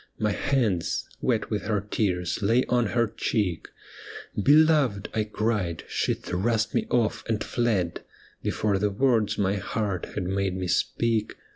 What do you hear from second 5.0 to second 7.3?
I cried, she thrust me off